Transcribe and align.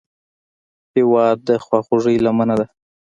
هېواد 0.95 1.37
د 1.47 1.49
خواخوږۍ 1.63 2.17
لمنه 2.25 2.55
ده. 2.59 2.65